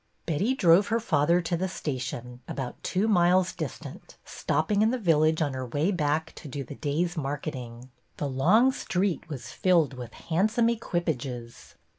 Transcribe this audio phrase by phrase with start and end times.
[0.25, 5.43] Betty drove her father to the station, about two miles distant, stopping in the village
[5.43, 7.91] on her way back to do the day's marketing.
[8.17, 11.75] The long street was filled with handsome equipages.